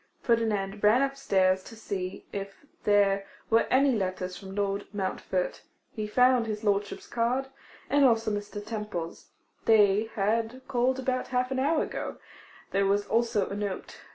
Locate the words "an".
11.51-11.59